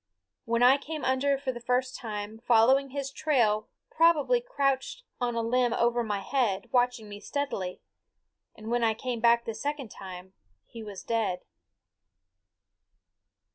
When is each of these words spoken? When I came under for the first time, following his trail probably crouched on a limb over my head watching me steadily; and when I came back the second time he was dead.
When 0.45 0.63
I 0.63 0.79
came 0.79 1.05
under 1.05 1.37
for 1.37 1.51
the 1.51 1.59
first 1.59 1.95
time, 1.95 2.39
following 2.39 2.89
his 2.89 3.11
trail 3.11 3.67
probably 3.91 4.41
crouched 4.41 5.03
on 5.19 5.35
a 5.35 5.43
limb 5.43 5.73
over 5.73 6.01
my 6.03 6.21
head 6.21 6.69
watching 6.71 7.07
me 7.07 7.19
steadily; 7.19 7.81
and 8.55 8.71
when 8.71 8.83
I 8.83 8.95
came 8.95 9.19
back 9.19 9.45
the 9.45 9.53
second 9.53 9.89
time 9.91 10.33
he 10.65 10.81
was 10.83 11.03
dead. 11.03 11.41